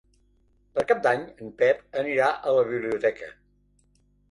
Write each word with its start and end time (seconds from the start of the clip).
Per 0.77 0.85
Cap 0.91 1.03
d'Any 1.07 1.21
en 1.45 1.51
Pep 1.59 2.01
anirà 2.03 2.31
a 2.53 2.57
la 2.61 2.65
biblioteca. 2.73 3.33